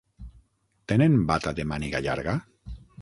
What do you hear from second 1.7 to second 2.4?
màniga llarga?